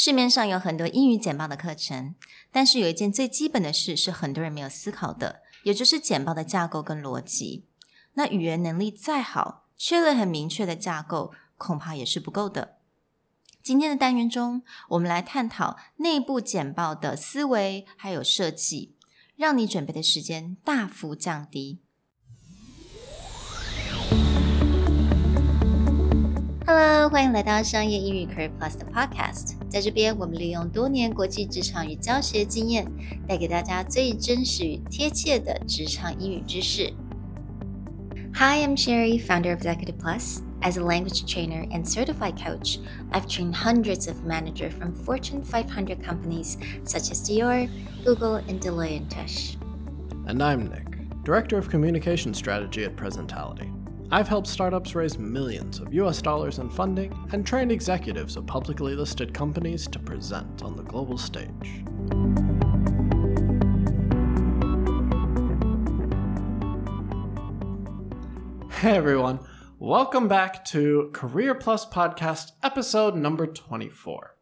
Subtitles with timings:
[0.00, 2.14] 市面上有很多英语简报的课程，
[2.52, 7.66] 但是有一件最基本的事是很多人没有思考的，也就是简报的架构跟逻辑。
[8.12, 12.76] 那语言能力再好，缺了很明确的架构，恐怕也是不够的。
[13.60, 18.94] 今天的单元中，我们来探讨内部简报的思维还有设计，
[19.34, 21.80] 让你准备的时间大幅降低。
[26.67, 29.55] Hello，欢迎来到商业英语 Career Plus 的 Podcast。
[29.69, 32.89] 在这边，我们利用多年国际职场与教学经验，
[33.27, 36.93] 带给大家最真实与贴切的职场英语知识。
[38.35, 40.39] Hi, I'm Sherry, founder of Executive Plus.
[40.61, 42.79] As a language trainer and certified coach,
[43.11, 47.69] I've trained hundreds of managers from Fortune 500 companies such as Dior,
[48.05, 49.57] Google, and Deloitte & Touche.
[50.25, 53.69] And I'm Nick, Director of Communication Strategy at Presentality.
[54.10, 58.94] I've helped startups raise millions of US dollars in funding and trained executives of publicly
[58.94, 61.84] listed companies to present on the global stage.
[68.80, 69.40] Hey everyone,
[69.78, 74.36] welcome back to Career Plus Podcast, episode number 24,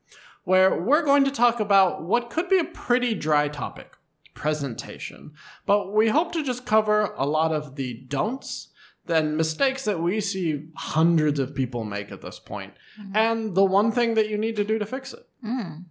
[0.45, 3.97] where we're going to talk about what could be a pretty dry topic
[4.33, 5.33] presentation.
[5.65, 8.69] But we hope to just cover a lot of the don'ts
[9.06, 13.16] than mistakes that we see hundreds of people make at this point, mm-hmm.
[13.16, 15.26] and the one thing that you need to do to fix it.
[15.42, 15.86] 嗯，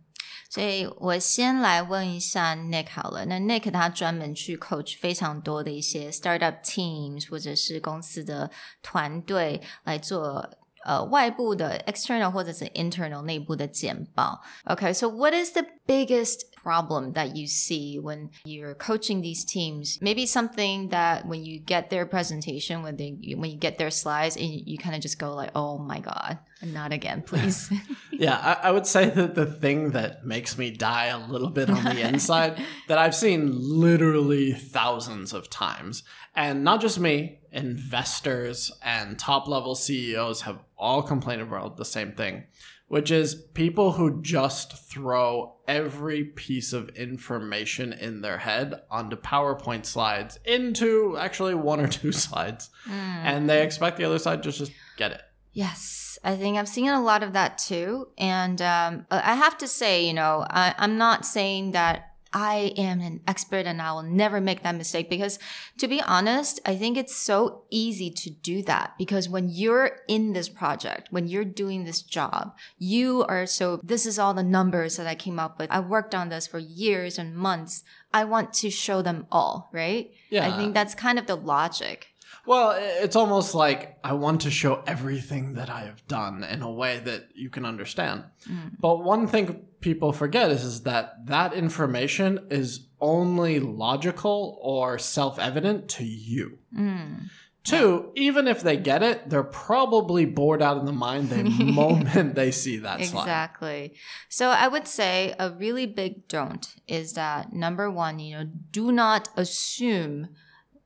[0.48, 3.26] 所以我先来问一下 Nick 好了。
[3.26, 8.50] 那 Nick 他专门去 coach 非常多的一些 startup teams 或者是公司的
[8.82, 10.48] 团队来做
[10.84, 14.40] 呃外部的 external 或者是 internal 内部的简报。
[14.64, 19.99] Okay, so what is the biggest problem that you see when you're coaching these teams?
[20.01, 24.35] Maybe something that when you get their presentation, when they when you get their slides,
[24.35, 27.71] and you kind of just go like, "Oh my god, not again, please."
[28.11, 31.69] yeah, I, I, would say that the thing that makes me die a little bit
[31.69, 36.01] on the inside that I've seen literally thousands of times,
[36.35, 42.13] and not just me, investors and top level CEOs have all complained about the same
[42.13, 42.45] thing
[42.87, 49.85] which is people who just throw every piece of information in their head onto PowerPoint
[49.85, 52.69] slides into actually one or two slides.
[52.87, 52.91] Mm.
[52.91, 55.21] And they expect the other side to just get it.
[55.53, 58.09] Yes, I think I've seen a lot of that too.
[58.17, 62.99] And um, I have to say, you know, I, I'm not saying that I am
[62.99, 65.39] an expert and I will never make that mistake because
[65.77, 70.33] to be honest, I think it's so easy to do that because when you're in
[70.33, 74.97] this project, when you're doing this job, you are so, this is all the numbers
[74.97, 75.71] that I came up with.
[75.71, 77.85] I worked on this for years and months.
[78.13, 80.11] I want to show them all, right?
[80.29, 80.45] Yeah.
[80.45, 82.14] I think that's kind of the logic.
[82.45, 86.71] Well, it's almost like I want to show everything that I have done in a
[86.71, 88.25] way that you can understand.
[88.47, 88.79] Mm.
[88.79, 95.39] But one thing people forget is, is that that information is only logical or self
[95.39, 96.59] evident to you.
[96.75, 97.29] Mm.
[97.65, 102.35] Two, even if they get it, they're probably bored out of the mind the moment
[102.35, 103.21] they see that slide.
[103.23, 103.95] Exactly.
[104.29, 108.91] So I would say a really big don't is that number one, you know, do
[108.91, 110.29] not assume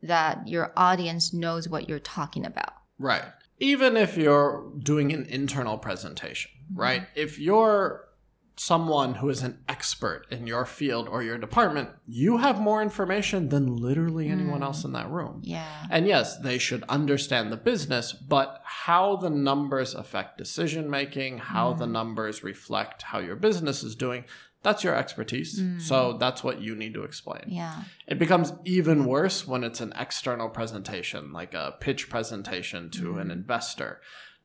[0.02, 2.74] that your audience knows what you're talking about.
[2.98, 3.24] Right.
[3.60, 6.80] Even if you're doing an internal presentation, mm-hmm.
[6.80, 7.08] right?
[7.16, 8.10] If you're
[8.60, 13.48] someone who is an expert in your field or your department, you have more information
[13.48, 14.64] than literally anyone mm.
[14.64, 15.40] else in that room.
[15.46, 15.88] Yeah.
[15.90, 21.74] And yes, they should understand the business, but how the numbers affect decision making, how
[21.74, 21.80] mm.
[21.80, 24.26] the numbers reflect how your business is doing,
[24.62, 25.60] that's your expertise.
[25.60, 25.82] Mm.
[25.82, 27.44] So that's what you need to explain.
[27.48, 27.84] Yeah.
[28.08, 33.22] It becomes even worse when it's an external presentation, like a pitch presentation to mm.
[33.22, 34.02] an investor.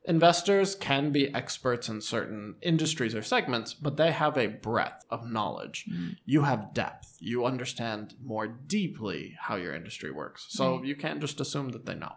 [0.07, 5.31] Investors can be experts in certain industries or segments, but they have a breadth of
[5.31, 5.87] knowledge.
[5.91, 6.17] Mm.
[6.27, 7.17] You have depth.
[7.21, 10.47] You understand more deeply how your industry works.
[10.51, 12.13] So you can't just assume that they know.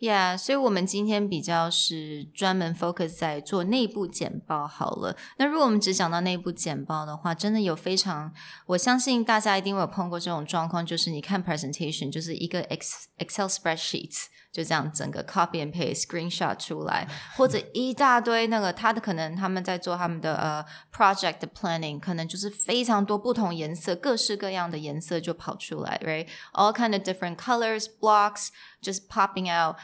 [0.00, 5.16] Yeah，所以我们今天比较是专门 focus 在做内部简报好了。
[5.38, 8.32] 那如果我们只讲到内部简报的话，真的有非常，
[8.66, 14.26] 我相信大家一定会有碰过这种状况，就是你看 presentation 就是一个 Excel spreadsheets。
[14.50, 28.48] 就这样整个 copy and paste screenshot 出来，或者一大堆那个他的可能他们在做他们的呃 project planning，可能就是非常多不同颜色、各式各样的颜色就跑出来，right？All kind of different colors, blocks
[28.83, 29.77] Just popping out,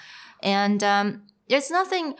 [0.44, 2.16] and um, there's nothing.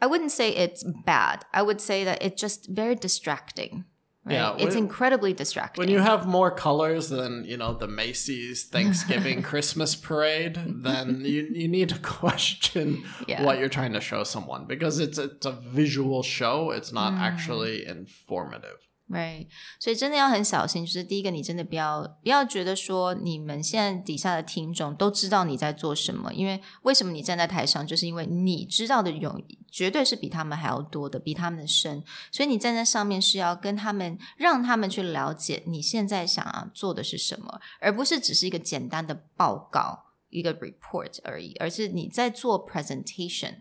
[0.00, 1.44] I wouldn't say it's bad.
[1.52, 3.84] I would say that it's just very distracting
[4.26, 4.34] Right?
[4.36, 5.82] Yeah, it's incredibly distracting.
[5.82, 11.46] When you have more colors than you know the Macy's Thanksgiving Christmas parade, then you,
[11.52, 13.44] you need to question Yeah.
[13.44, 16.70] what you're trying to show someone because it's it's a visual show.
[16.70, 17.18] It's not Mm.
[17.20, 18.88] actually informative.
[19.06, 19.48] Right，
[19.78, 20.86] 所以真的要很小心。
[20.86, 29.38] 就是第一个，你真的不要不要觉得说你们现在底下的听众都知道你在做什么，因为为什么你站在台上，就是因为你知道的有
[29.70, 32.02] 绝对是比他们还要多的，比他们深。
[32.32, 40.04] 所以你站在上面是要跟他们，让他们去了解你现在想要做的是什么，而不是只是一个简单的报告。
[40.30, 43.58] 一个 report 而已，而是你在做 presentation。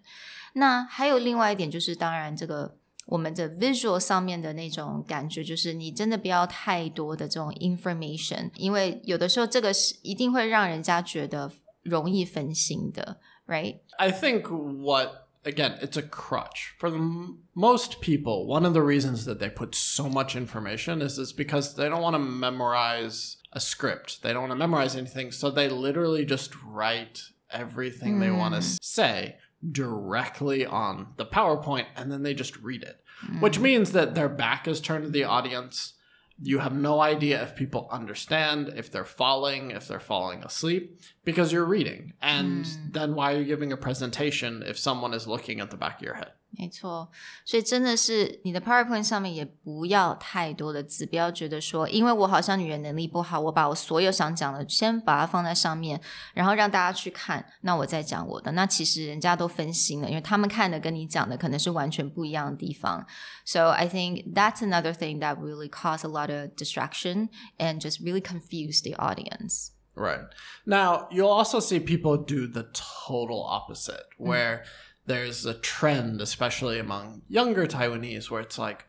[0.54, 11.51] 那还有另外一点就是，当然这个我们的 visual 上面的那种感觉，就是你真的不要太多的这种 information，因为有的时候这个是一定会让人家觉得
[11.83, 13.79] 容易分心的，right？
[13.97, 18.45] I think what again, it's a crutch for the m- most people.
[18.45, 22.03] One of the reasons that they put so much information is is because they don't
[22.03, 24.21] want to memorize a script.
[24.23, 28.61] They don't want to memorize anything, so they literally just write everything they want to
[28.83, 29.37] say
[29.72, 33.02] directly on the PowerPoint and then they just read it.
[33.26, 33.42] Mm.
[33.42, 35.94] Which means that their back is turned to the audience.
[36.42, 41.54] You have no idea if people understand, if they're falling, if they're falling asleep, because
[41.54, 42.14] you're reading.
[42.22, 42.94] And mm.
[42.94, 46.06] then why are you giving a presentation if someone is looking at the back of
[46.06, 46.32] your head?
[46.53, 47.07] 没错，
[47.45, 56.01] 所以真的是你的 PowerPoint 上面也不要太多的字，不要觉得说，因为我好像语言能力不好，我把我所有想讲的先把它放在上面，
[56.33, 58.51] 然后让大家去看，那我再讲我的。
[58.53, 63.07] 那其实人家都分心了，因为他们看的跟你讲的可能是完全不一样的地方。
[63.45, 67.29] So I think that's another thing that really cause a lot of distraction
[67.59, 69.73] and just really confuse the audience.
[69.95, 70.29] Right.
[70.65, 74.63] Now, you'll also see people do the total opposite, where
[75.06, 78.86] there's a trend, especially among younger Taiwanese, where it's like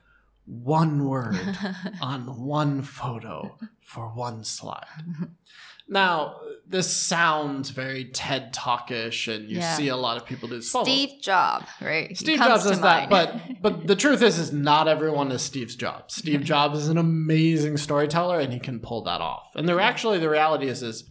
[0.47, 1.37] one word
[2.01, 4.87] on one photo for one slide.
[5.87, 9.77] Now, this sounds very TED Talkish, and you Yeah.
[9.77, 12.17] see a lot of people do follow- Steve Jobs, right?
[12.17, 16.15] Steve Jobs is that, but but the truth is, is not everyone is Steve Jobs.
[16.15, 19.51] Steve Jobs is an amazing storyteller, and he can pull that off.
[19.55, 21.05] And the actually the reality is, is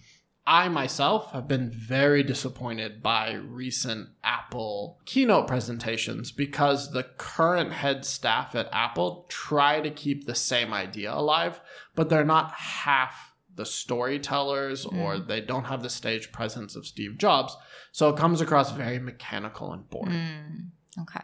[0.45, 8.03] I myself have been very disappointed by recent Apple keynote presentations because the current head
[8.03, 11.61] staff at Apple try to keep the same idea alive,
[11.95, 14.99] but they're not half the storytellers hmm.
[14.99, 17.55] or they don't have the stage presence of Steve Jobs.
[17.91, 20.11] So it comes across very mechanical and boring.
[20.11, 20.59] Hmm.
[21.00, 21.20] OK，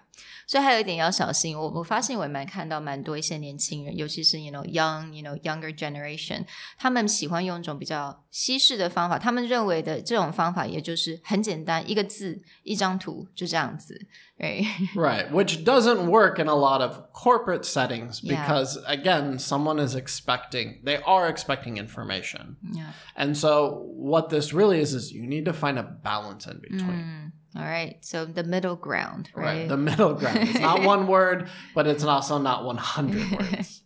[0.47, 1.59] 所以还有一点要小心。
[1.59, 6.45] 我我发现我也蛮看到蛮多一些年轻人，尤其是 you know young you know younger generation，
[6.79, 9.19] 他们喜欢用一种比较西式的方法。
[9.19, 14.07] 他们认为的这种方法，也就是很简单，一个字，一张图，就这样子。
[14.39, 14.65] Right？
[14.95, 18.47] Right, which doesn't work in a lot of corporate settings Yeah.
[18.47, 22.57] because, again, someone is expecting, they are expecting information.
[22.73, 22.93] Yeah.
[23.17, 27.33] And so, what this really is, is you need to find a balance in between.
[27.55, 27.97] All right.
[28.03, 29.67] So the middle ground, Right.
[29.67, 29.69] right?
[29.69, 30.39] The middle ground.
[30.49, 33.81] It's not one word, but it's also not 100 words.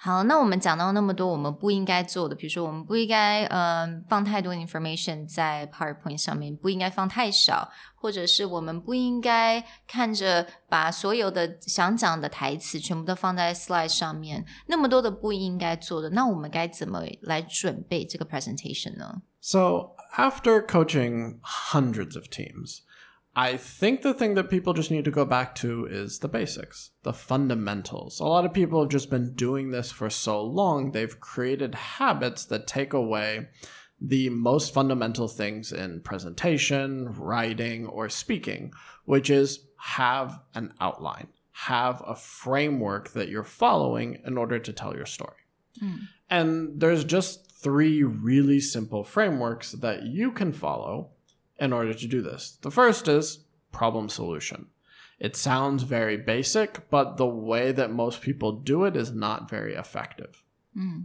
[0.00, 19.22] 好，那我们讲到那么多我们不应该做的，比如说我们不应该嗯放太多 information 在 PowerPoint 上面，不应该放太少，或者是我们不应该看着把所有的想讲的台词全部都放在 slide 上面，那么多的不应该做的，那我们该怎么来准备这个 presentation 呢？
[19.40, 22.81] So, after coaching hundreds of teams,
[23.35, 26.91] I think the thing that people just need to go back to is the basics,
[27.01, 28.19] the fundamentals.
[28.19, 32.45] A lot of people have just been doing this for so long, they've created habits
[32.45, 33.47] that take away
[33.99, 38.71] the most fundamental things in presentation, writing, or speaking,
[39.05, 44.95] which is have an outline, have a framework that you're following in order to tell
[44.95, 45.37] your story.
[45.79, 45.95] Hmm.
[46.29, 51.09] And there's just three really simple frameworks that you can follow
[51.59, 52.57] in order to do this.
[52.61, 53.39] The first is
[53.71, 54.67] problem solution.
[55.19, 59.73] It sounds very basic, but the way that most people do it is not very
[59.73, 60.43] effective.
[60.73, 61.03] Hmm.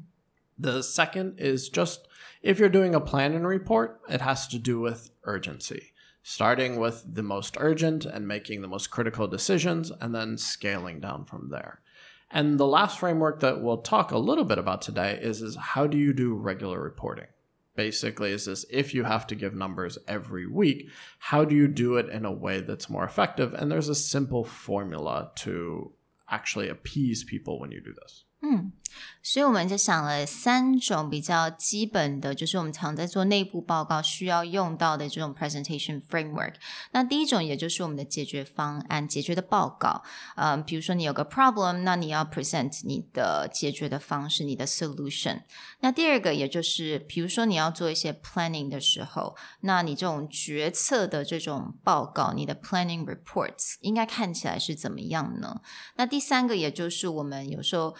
[0.58, 2.08] The second is just
[2.42, 7.04] if you're doing a plan and report, it has to do with urgency, starting with
[7.14, 11.80] the most urgent and making the most critical decisions, and then scaling down from there.
[12.30, 15.86] And the last framework that we'll talk a little bit about today is, is how
[15.86, 17.26] do you do regular reporting?
[17.74, 21.96] Basically, is this if you have to give numbers every week, how do you do
[21.96, 23.54] it in a way that's more effective?
[23.54, 25.92] And there's a simple formula to
[26.28, 28.24] actually appease people when you do this.
[28.40, 28.72] 嗯，
[29.20, 36.54] 所以我们就想了三种比较基本的，就是我们常在做内部报告需要用到的这种 presentation framework。
[36.92, 40.04] 那第一种也就是我们的解决方案、解决的报告。
[40.36, 45.42] 嗯，比如说你有个 problem，那你要 present 你的解决的方式，你的 solution。
[45.80, 55.60] 那第二个也就是，比如说你要做一些 planning 的时候，那你这种决策的这种报告，你的 planning reports 应该看起来是怎么样呢？
[55.96, 57.96] 那第三个也就是我们有时候。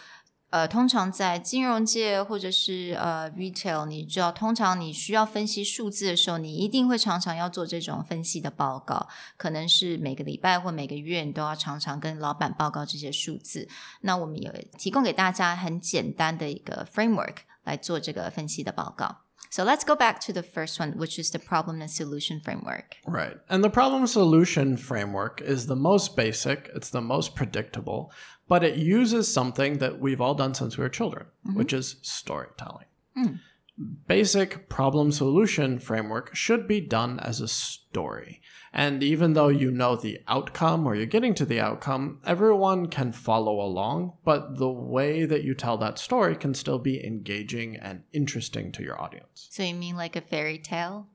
[0.50, 13.68] 呃，通常在金融界或者是呃 retail，你知道，通常你需要分析数字的时候，你一定会常常要做这种分析的报告，可能是每个礼拜或每个月，你都要常常跟老板报告这些数字。
[14.00, 19.27] 那我们有提供给大家很简单的一个 framework 来做这个分析的报告。
[19.50, 22.96] So let's go back to the first one, which is the problem and solution framework.
[23.06, 23.36] Right.
[23.48, 28.12] And the problem solution framework is the most basic, it's the most predictable,
[28.48, 31.58] but it uses something that we've all done since we were children, mm-hmm.
[31.58, 32.86] which is storytelling.
[33.16, 33.40] Mm.
[34.06, 38.42] Basic problem solution framework should be done as a story.
[38.78, 43.10] And even though you know the outcome or you're getting to the outcome, everyone can
[43.10, 48.04] follow along, but the way that you tell that story can still be engaging and
[48.12, 49.48] interesting to your audience.
[49.50, 51.08] So you mean like a fairy tale?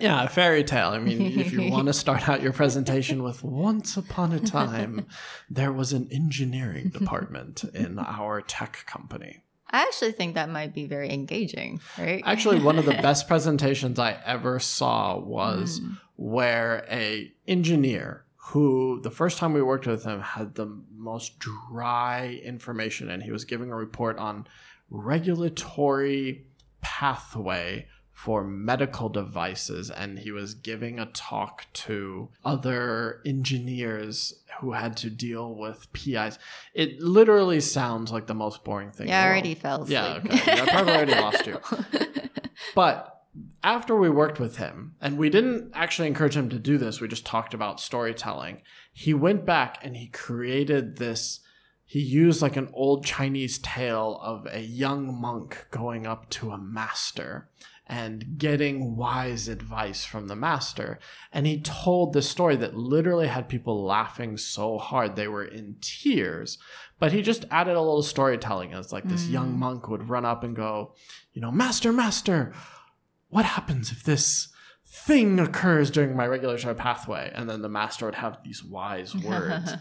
[0.00, 0.88] Yeah, a fairy tale.
[0.88, 5.06] I mean, if you want to start out your presentation with once upon a time,
[5.50, 9.44] there was an engineering department in our tech company.
[9.72, 12.22] I actually think that might be very engaging, right?
[12.26, 15.96] Actually, one of the best presentations I ever saw was mm.
[16.20, 22.38] Where a engineer who the first time we worked with him had the most dry
[22.44, 24.46] information and he was giving a report on
[24.90, 26.44] regulatory
[26.82, 34.94] pathway for medical devices and he was giving a talk to other engineers who had
[34.94, 36.38] to deal with PIs.
[36.74, 39.08] It literally sounds like the most boring thing.
[39.08, 39.90] Yeah, I already fell asleep.
[39.90, 40.60] Yeah, okay.
[40.60, 41.58] I probably already lost you.
[42.74, 43.19] But
[43.62, 47.08] after we worked with him, and we didn't actually encourage him to do this, we
[47.08, 48.62] just talked about storytelling.
[48.92, 51.40] He went back and he created this
[51.90, 56.56] he used like an old Chinese tale of a young monk going up to a
[56.56, 57.50] master
[57.84, 61.00] and getting wise advice from the master.
[61.32, 65.78] And he told this story that literally had people laughing so hard they were in
[65.80, 66.58] tears.
[67.00, 69.32] But he just added a little storytelling as like this mm.
[69.32, 70.94] young monk would run up and go,
[71.32, 72.54] you know, Master, Master,
[73.30, 74.48] what happens if this
[74.86, 77.32] thing occurs during my regulatory pathway?
[77.34, 79.72] And then the master would have these wise words.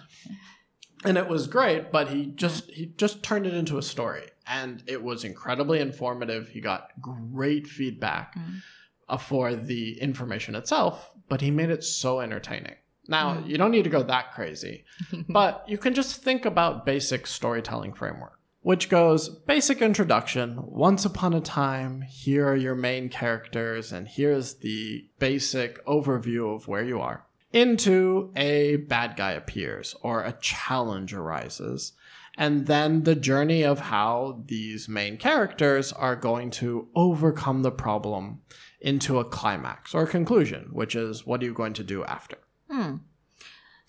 [1.06, 4.84] and it was great but he just he just turned it into a story and
[4.88, 9.20] it was incredibly informative he got great feedback mm.
[9.20, 12.76] for the information itself but he made it so entertaining
[13.08, 13.48] now mm.
[13.48, 14.84] you don't need to go that crazy
[15.30, 21.34] but you can just think about basic storytelling framework which goes basic introduction once upon
[21.34, 27.00] a time here are your main characters and here's the basic overview of where you
[27.00, 31.94] are into a bad guy appears or a challenge arises.
[32.38, 38.42] And then the journey of how these main characters are going to overcome the problem
[38.80, 42.38] into a climax or a conclusion, which is what are you going to do after?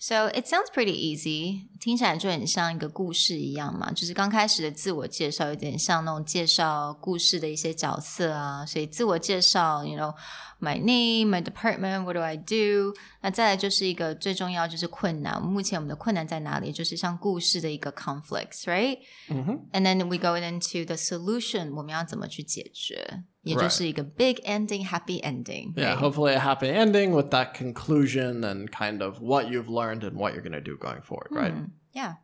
[0.00, 12.94] So it sounds pretty easy，听起来就很像一个故事一样嘛，就是刚开始的自我介绍有点像那种介绍故事的一些角色啊，所以自我介绍，you know。my name, my department, what do I do？
[13.20, 15.40] 那再来就是一个最重要就是困难。
[15.40, 16.72] 目前我们的困难在哪里？
[16.72, 19.00] 就是像故事的一个 conflicts，right？
[19.28, 19.68] 嗯哼。
[19.72, 23.24] And then we go into the solution，我们要怎么去解决？
[23.42, 25.72] 也就是一个 big ending, happy ending.
[25.76, 30.16] Yeah, hopefully a happy ending with that conclusion and kind of what you've learned and
[30.16, 31.52] what you're going to do going forward, right?
[31.52, 32.14] Hmm, yeah.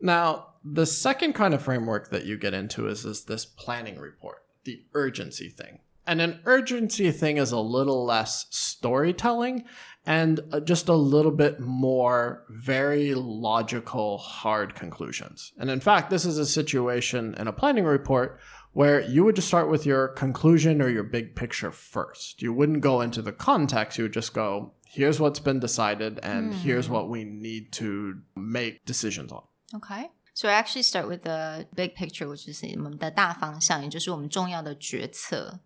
[0.00, 4.42] Now, the second kind of framework that you get into is, is this planning report,
[4.64, 5.78] the urgency thing.
[6.04, 9.64] And an urgency thing is a little less storytelling
[10.04, 15.52] and uh, just a little bit more very logical, hard conclusions.
[15.58, 18.40] And in fact, this is a situation in a planning report
[18.76, 22.42] where you would just start with your conclusion or your big picture first.
[22.42, 26.52] You wouldn't go into the context, you would just go, here's what's been decided, and
[26.52, 26.56] mm.
[26.56, 29.42] here's what we need to make decisions on.
[29.74, 30.10] Okay.
[30.34, 35.60] So I actually start with the big picture, which is 我们的大方向，也就是我们重要的决策。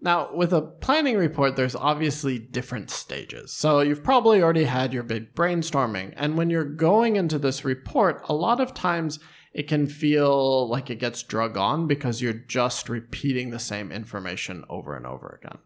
[0.00, 3.52] now, with a planning report, there's obviously different stages.
[3.52, 6.12] So you've probably already had your big brainstorming.
[6.16, 9.18] And when you're going into this report, a lot of times
[9.53, 14.65] it can feel like it gets drug on because you're just repeating the same information
[14.69, 15.59] over and over again.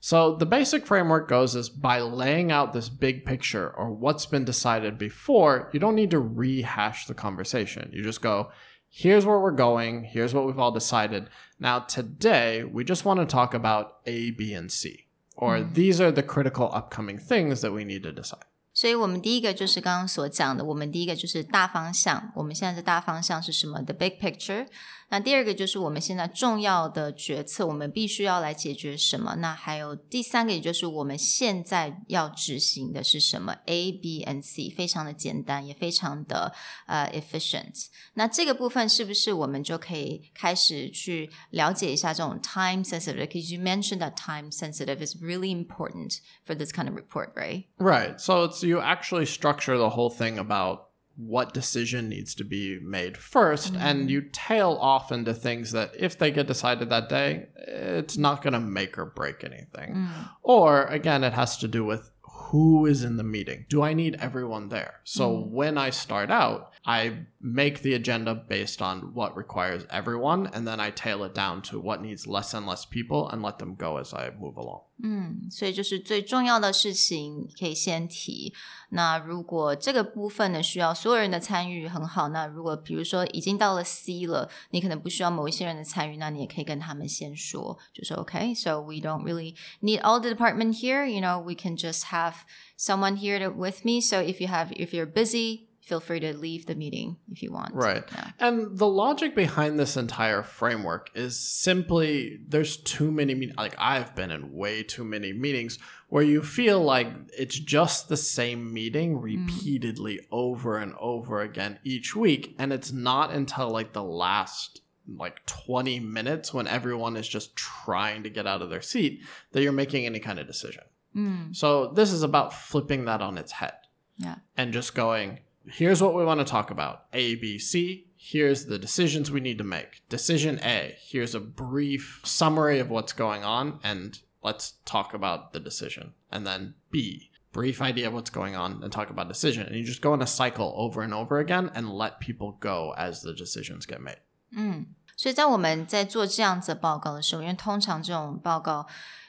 [0.00, 4.44] So the basic framework goes is by laying out this big picture or what's been
[4.44, 7.90] decided before, you don't need to rehash the conversation.
[7.92, 8.52] You just go,
[8.88, 11.28] here's where we're going, here's what we've all decided.
[11.58, 15.06] Now, today, we just want to talk about A, B, and C,
[15.36, 15.74] or mm.
[15.74, 18.45] these are the critical upcoming things that we need to decide.
[18.76, 22.30] 所以我们第一个就是刚刚所讲的，我们第一个就是大方向。
[22.34, 24.66] 我们现在的大方向是什么？The big picture。
[25.09, 29.35] 那第二个就是我们现在重要的决策，我们必须要来解决什么？
[29.39, 33.57] 那还有第三个，也就是我们现在要执行的是什么？
[33.65, 36.53] A、B and C，非常的简单，也非常的
[36.85, 37.87] 呃 efficient。
[38.13, 47.33] 那这个部分是不是我们就可以开始去了解一下这种 time sensitive？Because you mentioned that time sensitive is really important for this kind of report,
[47.35, 47.65] right?
[47.77, 48.17] Right.
[48.17, 50.84] So it's you actually structure the whole thing about
[51.16, 54.10] what decision needs to be made 1st and mm.
[54.10, 58.52] you tail off into things that if they get decided that day, it's not going
[58.52, 59.94] to make or break anything.
[59.94, 60.28] Mm.
[60.42, 63.64] Or again, it has to do with who is in the meeting.
[63.68, 65.00] Do I need everyone there?
[65.04, 65.50] So mm.
[65.50, 70.78] when I start out, I make the agenda based on what requires everyone, and then
[70.78, 73.96] I tail it down to what needs less and less people and let them go
[73.96, 74.82] as I move along.
[75.02, 78.54] 嗯，所以就是最重要的事情可以先提。
[78.90, 82.28] 那如果这个部分呢需要所有人的参与，很好。
[82.28, 91.06] 那如果比如说已经到了 C 了，你可能不需要某一些人的参与，那你也可以跟他们先说，就说 OK，so、we don't really need all the department here.
[91.06, 92.34] You know, we can just have
[92.78, 94.00] someone here with me.
[94.00, 97.52] So if you have if you're busy, feel free to leave the meeting if you
[97.52, 97.72] want.
[97.72, 98.02] Right.
[98.12, 98.30] Yeah.
[98.40, 104.14] And the logic behind this entire framework is simply there's too many meet- like I've
[104.16, 105.78] been in way too many meetings
[106.08, 107.06] where you feel like
[107.38, 109.22] it's just the same meeting mm.
[109.22, 114.80] repeatedly over and over again each week and it's not until like the last
[115.16, 119.62] like 20 minutes when everyone is just trying to get out of their seat that
[119.62, 120.82] you're making any kind of decision.
[121.14, 123.74] 嗯 So this is about flipping that on its head
[124.18, 124.36] Yeah.
[124.56, 128.07] and just going, here's what we want to talk about A, B, C.
[128.15, 130.01] Here's the decisions we need to make.
[130.07, 135.59] Decision A, here's a brief summary of what's going on, and let's talk about the
[135.59, 136.13] decision.
[136.31, 139.65] And then B, brief idea of what's going on, and talk about decision.
[139.65, 142.93] And you just go in a cycle over and over again and let people go
[142.95, 144.19] as the decisions get made.
[144.55, 144.85] 嗯，
[145.15, 148.85] 所以在我们在做这样子的报告的时候，因为通常这种报告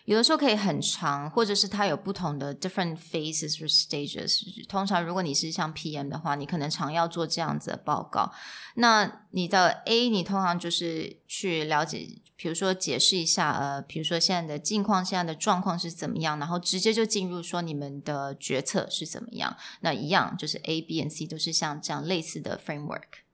[0.08, 4.66] 有的时候可以很长，或者是它有不同的 different phases or stages。
[4.66, 8.32] 通常如果你是像 PM 的话，你可能常要做这样子的报告。
[8.76, 19.58] 那你的 A，你通常就是去了解，比如说解释一下，呃，比如说现在的境况、现在的状况是怎么样，然后直接就进入说你们的决策是怎么样。
[19.82, 23.27] 那一样就是 A、B 和 C 都是像这样类似的 framework。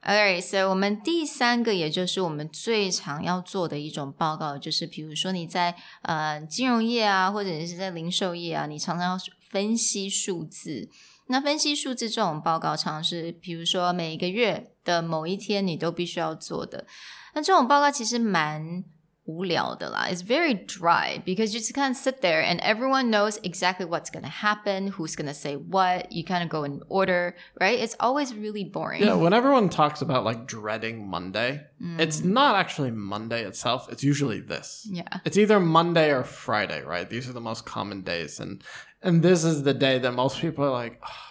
[0.00, 9.18] Alright, so 我们第三个，也就是我们最常要做的一种报告，就是比如说你在呃金融业啊，或者是在零售业啊，你常常要
[9.50, 10.88] 分析数字。
[11.26, 16.86] 那分析数字这种报告，常常是比如说每一个月的某一天，你都必须要做的。
[17.34, 18.82] 那这种报告其实蛮
[19.27, 20.07] 无聊的啦。
[20.09, 24.23] It's very dry because you just kind of sit there and everyone knows exactly what's going
[24.23, 26.11] to happen, who's going to say what.
[26.11, 27.79] You kind of go in order, right?
[27.79, 29.03] It's always really boring.
[29.03, 31.61] Yeah, when everyone talks about like dreading Monday,
[31.99, 33.87] it's not actually Monday itself.
[33.91, 34.87] It's usually this.
[34.91, 35.19] Yeah.
[35.25, 37.09] It's either Monday or Friday, right?
[37.09, 38.61] These are the most common days, and
[39.01, 41.26] and this is the day that most people are like, "Oh, I don't-"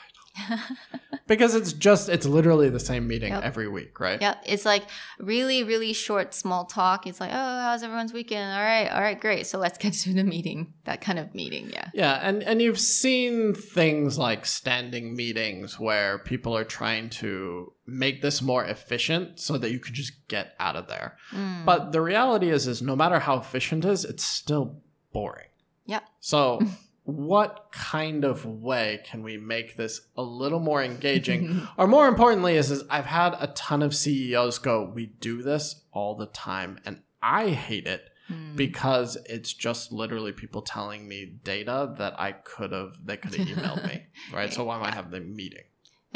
[1.28, 3.44] because it's just it's literally the same meeting Yep.
[3.44, 4.22] every week, right?
[4.22, 4.84] Yep, it's like
[5.20, 7.06] really, really short, small talk.
[7.08, 8.52] It's like, oh, how's everyone's weekend?
[8.54, 9.48] All right, all right, great.
[9.48, 10.74] So let's get to the meeting.
[10.86, 11.90] That kind of meeting, yeah.
[11.94, 18.22] Yeah, and and you've seen things like standing meetings where people are trying to make
[18.22, 21.18] this more efficient so that you can just get out of there.
[21.32, 21.66] Mm.
[21.66, 24.82] But the reality is is no matter how efficient it is, it's still
[25.14, 25.48] boring.
[25.86, 26.02] Yeah.
[26.20, 26.60] So,
[27.08, 31.66] what kind of way can we make this a little more engaging?
[31.78, 35.86] or more importantly, is, is I've had a ton of CEOs go, "We do this
[35.94, 38.58] all the time," and I hate it hmm.
[38.58, 43.48] because it's just literally people telling me data that I could have they could have
[43.48, 44.54] emailed me, right?
[44.54, 45.64] So why am I having the meeting?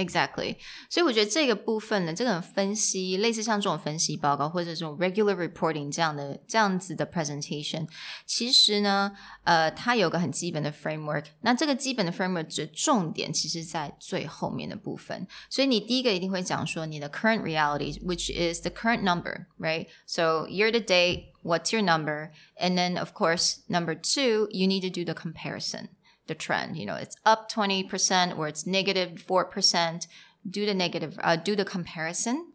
[0.00, 0.56] Exactly，
[0.90, 7.88] 所以我觉得这个部分呢，这种分析，类似像这种分析报告或者这种 regular reporting 这样的这样子的 presentation，
[8.26, 9.12] 其实呢，
[9.44, 11.24] 呃，它有个很基本的 framework。
[11.40, 15.26] 那这个基本的 framework 的重点其实在最后面的部分。
[15.48, 22.32] 所以你第一个一定会讲说你的 current reality，which is the current number，right？So year to date。What's your number?
[22.58, 25.90] And then, of course, number two, you need to do the comparison.
[26.31, 26.77] The trend.
[26.77, 30.07] You know, it's up 20% or it's negative 4%.
[30.49, 32.53] Do the negative, uh, do the comparison.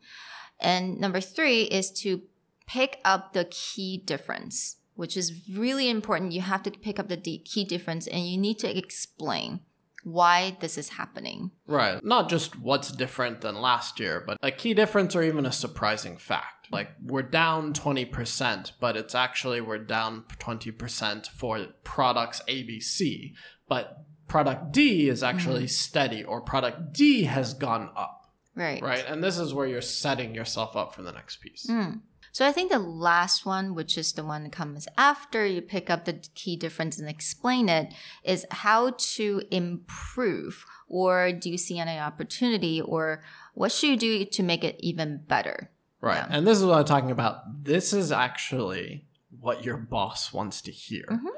[0.58, 2.22] And number three is to
[2.66, 6.32] pick up the key difference, which is really important.
[6.32, 9.60] You have to pick up the key difference and you need to explain
[10.06, 11.50] why this is happening.
[11.66, 12.02] Right.
[12.02, 16.16] Not just what's different than last year, but a key difference or even a surprising
[16.16, 16.68] fact.
[16.70, 23.34] Like we're down 20%, but it's actually we're down 20% for products ABC,
[23.68, 25.68] but product D is actually mm-hmm.
[25.68, 28.82] steady or product D has gone up, Right.
[28.82, 29.04] right?
[29.06, 31.66] And this is where you're setting yourself up for the next piece.
[31.66, 32.00] Mm.
[32.32, 35.88] So I think the last one, which is the one that comes after you pick
[35.88, 40.66] up the key difference and explain it, is how to improve.
[40.86, 43.22] Or do you see any opportunity, or
[43.54, 45.70] what should you do to make it even better?
[46.02, 46.16] Right.
[46.16, 46.26] Yeah.
[46.28, 47.64] And this is what I'm talking about.
[47.64, 49.06] This is actually
[49.40, 51.06] what your boss wants to hear.
[51.10, 51.28] Mm-hmm.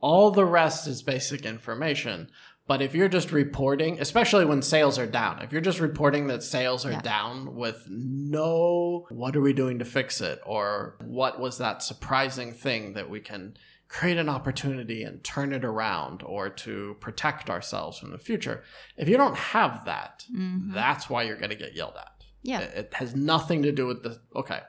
[0.00, 2.30] All the rest is basic information.
[2.68, 6.42] But if you're just reporting, especially when sales are down, if you're just reporting that
[6.42, 7.00] sales are Yeah.
[7.00, 10.40] down with no, what are we doing to fix it?
[10.44, 13.56] Or what was that surprising thing that we can
[13.88, 18.64] create an opportunity and turn it around or to protect ourselves from the future?
[18.96, 20.74] If you don't have that, mm-hmm.
[20.74, 22.24] that's why you're going to get yelled at.
[22.42, 22.60] Yeah.
[22.60, 24.60] It, it has nothing to do with the okay.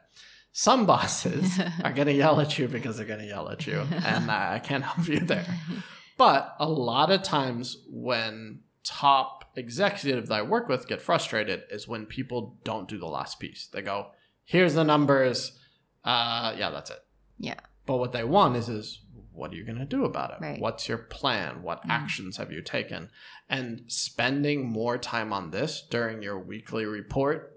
[0.57, 3.79] Some bosses are going to yell at you because they're going to yell at you,
[4.03, 5.45] and I can't help you there.
[6.17, 11.87] But a lot of times when top executives that I work with get frustrated is
[11.87, 13.67] when people don't do the last piece.
[13.67, 14.07] They go,
[14.45, 15.51] "Here's the numbers.
[16.03, 17.05] Uh, yeah, that's it."
[17.37, 17.59] Yeah.
[17.85, 19.01] But what they want is is
[19.33, 20.37] what are you going to do about it?
[20.41, 20.59] Right.
[20.59, 21.61] What's your plan?
[21.61, 23.11] What actions have you taken?
[23.47, 27.56] And spending more time on this during your weekly report,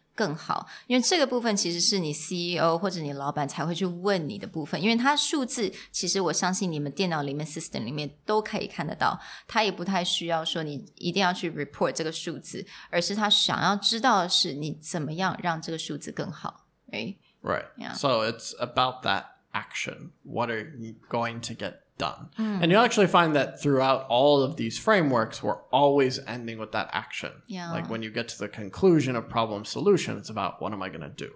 [0.20, 17.16] 更好，因为这个部分其实是你 CEO 或者你老板才会去问你的部分，因为它数字其实我相信你们电脑里面 system 里面都可以看得到，他也不太需要说你一定要去 report 这个数字，而是他想要知道的是你怎么样让这个数字更好，right？
[17.42, 17.66] Right.
[17.76, 17.94] Yeah.
[17.94, 20.10] So it's about that action.
[20.24, 22.29] What are you going to get done?
[22.35, 22.59] Hmm.
[22.61, 26.89] And you'll actually find that throughout all of these frameworks, we're always ending with that
[26.91, 27.31] action.
[27.45, 27.71] Yeah.
[27.71, 30.89] Like when you get to the conclusion of problem solution, it's about what am I
[30.89, 31.31] going to do?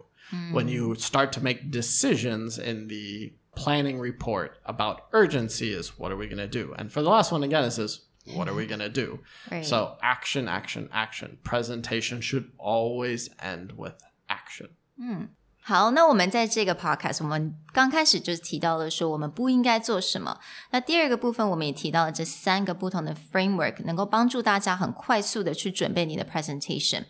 [0.52, 0.94] When you hmm.
[0.96, 6.40] start to make decisions in the planning report about urgency is what are we going
[6.40, 6.74] to do?
[6.78, 8.02] And for the last one again, it says,
[8.34, 9.20] what are we going to do?
[9.52, 9.64] Right.
[9.64, 11.38] So action, action, action.
[11.44, 14.70] Presentation should always end with action.
[15.00, 15.26] Hmm.
[15.68, 20.40] 好，那我们在这个 podcast，我们刚开始就提到了说我们不应该做什么。
[20.70, 27.06] 那第二个部分，我们也提到了这三个不同的 framework，能够帮助大家很快速的去准备你的 presentation。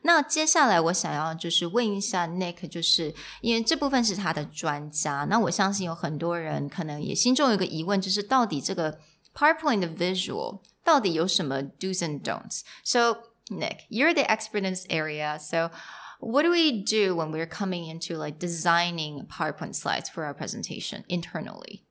[0.00, 8.98] 那接下来我想要就是问一下 Nick，就是因为这部分是他的专家，那我相信有很多人可能也心中有个疑问，就是到底这个
[9.34, 13.18] PowerPoint 的 visual 到底有什么 do's and don'ts？So
[13.50, 15.70] Nick, you're the expert in this area, so
[16.20, 21.04] what do we do when we're coming into like designing PowerPoint slides for our presentation
[21.08, 21.84] internally?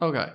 [0.00, 0.28] Okay.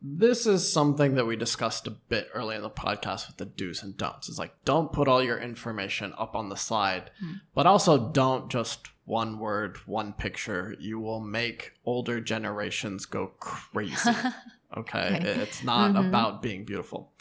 [0.00, 3.82] This is something that we discussed a bit early in the podcast with the do's
[3.82, 4.28] and don'ts.
[4.28, 7.34] It's like, don't put all your information up on the slide, hmm.
[7.54, 10.74] but also don't just one word, one picture.
[10.80, 14.10] You will make older generations go crazy.
[14.76, 15.16] okay.
[15.16, 15.40] Okay.
[15.40, 16.08] It's not mm-hmm.
[16.08, 17.12] about being beautiful.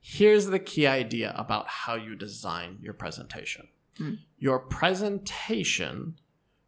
[0.00, 3.68] Here's the key idea about how you design your presentation
[4.38, 6.18] your presentation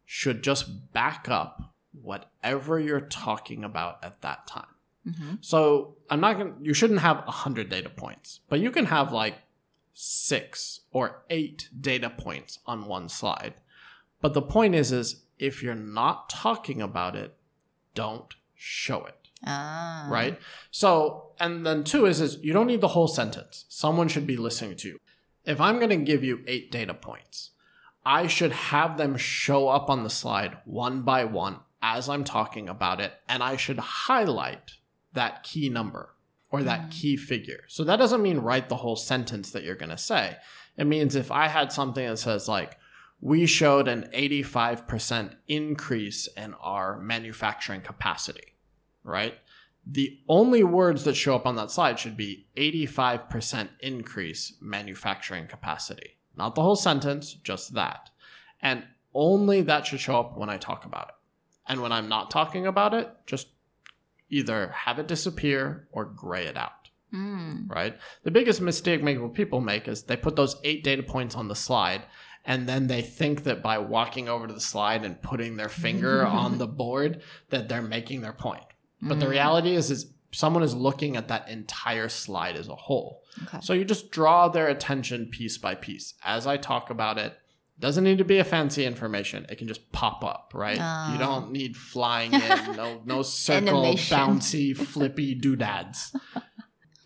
[0.05, 4.65] should just back up whatever you're talking about at that time.
[5.41, 9.11] So I'm not going to, you shouldn't have 100 data points, but you can have
[9.11, 9.35] like
[9.93, 13.53] six or eight data points on one slide.
[14.21, 17.35] But the point is, is if you're not talking about it,
[17.93, 20.39] don't show it Ah, right?
[20.71, 23.65] So, and then two is is you don't need the whole sentence.
[23.69, 24.99] Someone should be listening to you.
[25.45, 27.51] If I'm going to give you eight data points,
[28.05, 32.67] I should have them show up on the slide one by one as I'm talking
[32.67, 34.73] about it, and I should highlight
[35.13, 36.15] that key number
[36.49, 36.91] or that mm.
[36.91, 37.63] key figure.
[37.67, 40.37] So that doesn't mean write the whole sentence that you're going to say.
[40.77, 42.77] It means if I had something that says like
[43.21, 48.55] we showed an 85% increase in our manufacturing capacity
[49.05, 49.35] right?
[49.85, 56.17] The only words that show up on that slide should be 85% increase manufacturing capacity.
[56.35, 58.09] Not the whole sentence, just that.
[58.61, 61.15] And only that should show up when I talk about it.
[61.67, 63.47] And when I'm not talking about it, just
[64.29, 66.89] either have it disappear or gray it out.
[67.13, 67.69] Mm.
[67.69, 67.97] Right?
[68.23, 69.01] The biggest mistake
[69.33, 72.03] people make is they put those eight data points on the slide
[72.43, 76.25] and then they think that by walking over to the slide and putting their finger
[76.25, 78.65] on the board that they're making their point.
[79.05, 79.31] But the mm-hmm.
[79.31, 83.23] reality is is someone is looking at that entire slide as a whole.
[83.43, 83.59] Okay.
[83.61, 86.15] So you just draw their attention piece by piece.
[86.23, 87.37] As I talk about it,
[87.79, 89.45] doesn't need to be a fancy information.
[89.49, 90.77] It can just pop up, right?
[90.77, 91.17] You ah.
[91.19, 92.41] don't need flying in,
[92.75, 94.17] no no circle, Animation.
[94.17, 96.15] bouncy, flippy doodads.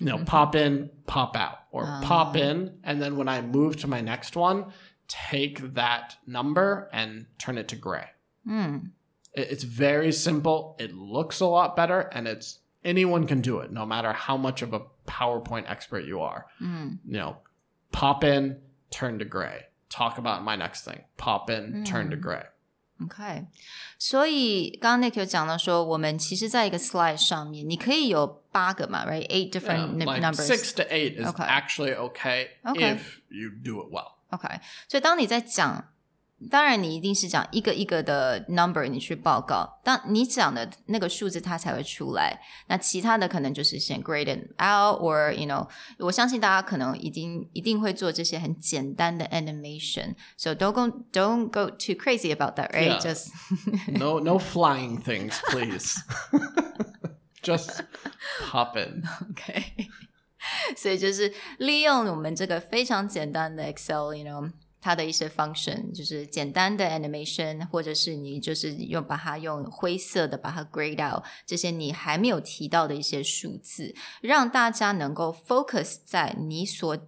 [0.01, 0.25] You know, mm-hmm.
[0.25, 2.39] pop in, pop out, or pop ah.
[2.39, 4.71] in, and then when I move to my next one,
[5.09, 8.05] take that number and turn it to gray.
[8.47, 8.91] Mm.
[9.38, 10.76] It- It's very simple.
[10.78, 14.62] It looks a lot better, and it's anyone can do it, no matter how much
[14.62, 16.46] of a PowerPoint expert you are.
[16.60, 16.98] Mm.
[17.06, 17.36] You know,
[17.92, 19.66] pop in, turn to gray.
[19.90, 21.04] Talk about my next thing.
[21.16, 22.44] Pop in, turn to gray.
[23.02, 23.46] OK，
[23.98, 30.46] 所以刚刚 Nick 有讲到说，我们其实在一个 slide 上面，你可以有八个嘛，right？Eight Yeah, different n- like numbers。
[30.46, 31.44] six to eight is Okay.
[31.44, 32.96] actually okay, Okay.
[32.96, 34.12] if you do it well.
[34.30, 34.48] OK，
[34.88, 35.88] 所以当你在讲，
[36.49, 42.39] 当然你一定是讲一个一个的 number 你去报告，当你讲的那个数字它才会出来。
[42.67, 50.15] 那其他的可能就是先 grade it out，or you know，我相信大家可能已经一定会做这些很简单的 animation。
[50.37, 52.91] So don't go don't go too crazy about that, right?
[52.91, 52.99] Yeah.
[52.99, 53.29] Just
[53.87, 55.95] No, no flying things, please.
[57.41, 57.81] Just
[58.49, 59.03] pop in.
[59.31, 59.63] OK，
[60.77, 76.98] 所以就是利用我们这个非常简单的 Excel，you know，它的一些 function，就是简单的 animation，或者是你就是用把它用灰色的把它 grade out，这些你还没有提到的一些数字，让大家能够 focus 在你所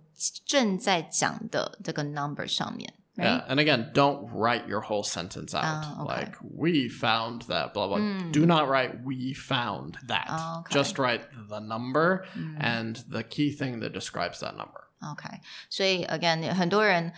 [0.46, 2.94] 正在讲的这个 number 上面。
[3.18, 3.26] Right?
[3.26, 5.64] Yeah, and again, don't write your whole sentence out.
[5.64, 6.24] Ah, okay.
[6.24, 7.98] Like, we found that, blah, blah.
[8.30, 10.26] Do not write, we found that.
[10.28, 10.74] Ah, okay.
[10.74, 12.26] Just write the number
[12.60, 14.84] and the key thing that describes that number.
[15.12, 15.28] OK，
[15.68, 17.12] 所以 again，很多人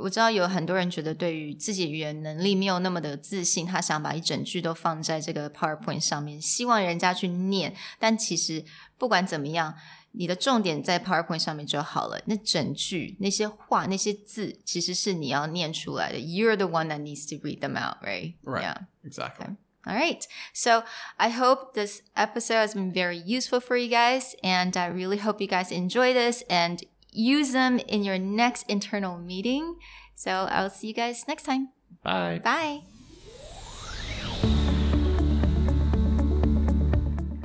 [0.00, 7.74] 我知道有很多人觉得对于自己语言能力没有那么的自信，他想把一整句都放在这个 PowerPoint 上面，希望人家去念。
[7.98, 8.64] 但其实
[8.96, 9.74] 不管怎么样，
[10.12, 12.20] 你的重点在 PowerPoint 上面就好了。
[12.26, 16.18] 那整句那些话那些字，其实是你要念出来的。
[16.18, 18.34] You're the one that needs to read them out, right?
[18.44, 18.62] Right.
[18.62, 18.76] Yeah.
[19.04, 19.56] Exactly.
[19.86, 20.22] All right.
[20.54, 20.84] So
[21.16, 24.34] I hope this episode has been very useful for you guys.
[24.42, 26.80] And I really hope you guys enjoy this and
[27.12, 29.76] use them in your next internal meeting.
[30.14, 31.68] So I'll see you guys next time.
[32.02, 32.40] Bye.
[32.42, 32.82] Bye.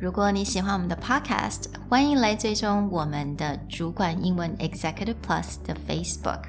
[0.01, 6.43] 如果你喜欢我们的 Podcast，欢迎来追踪我们的主管英文 Executive Plus 的 Facebook。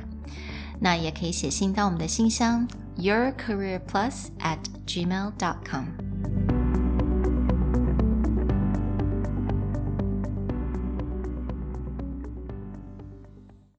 [0.81, 2.67] 那也可以写信到我们的信箱
[2.97, 6.54] yourcareerplus at gmail.com。